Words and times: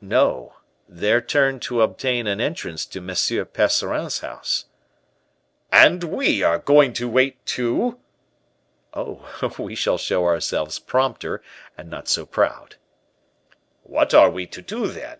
"No; 0.00 0.54
their 0.88 1.20
turn 1.20 1.58
to 1.66 1.82
obtain 1.82 2.28
an 2.28 2.40
entrance 2.40 2.86
to 2.86 3.00
M. 3.00 3.08
Percerin's 3.46 4.20
house." 4.20 4.66
"And 5.72 6.04
we 6.04 6.40
are 6.44 6.60
going 6.60 6.92
to 6.92 7.08
wait 7.08 7.44
too?" 7.44 7.98
"Oh, 8.94 9.26
we 9.58 9.74
shall 9.74 9.98
show 9.98 10.24
ourselves 10.24 10.78
prompter 10.78 11.42
and 11.76 11.90
not 11.90 12.06
so 12.06 12.24
proud." 12.24 12.76
"What 13.82 14.14
are 14.14 14.30
we 14.30 14.46
to 14.46 14.62
do, 14.62 14.86
then?" 14.86 15.18